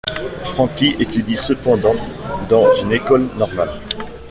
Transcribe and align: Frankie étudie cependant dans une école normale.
Frankie 0.45 0.95
étudie 0.97 1.37
cependant 1.37 1.93
dans 2.49 2.73
une 2.73 2.91
école 2.91 3.27
normale. 3.37 3.69